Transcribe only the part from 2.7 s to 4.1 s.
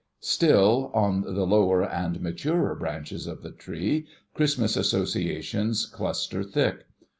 branches of the Tree,